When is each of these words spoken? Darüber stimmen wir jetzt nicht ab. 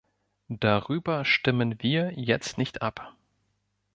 Darüber 0.59 1.25
stimmen 1.25 1.75
wir 1.83 2.13
jetzt 2.15 2.57
nicht 2.57 2.81
ab. 2.81 3.15